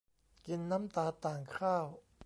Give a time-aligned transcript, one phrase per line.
[0.45, 1.85] กินน้ำตาต่างข้าว